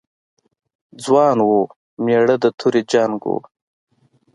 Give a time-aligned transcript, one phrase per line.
[1.03, 1.49] ځوان و،
[2.03, 3.35] مېړه د تورې جنګ و.